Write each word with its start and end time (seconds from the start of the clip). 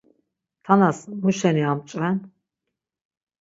Tanas 0.65 0.97
muşeni 1.21 1.63
amç̌ven? 1.71 2.17